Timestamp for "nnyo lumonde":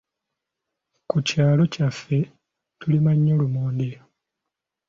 3.15-3.89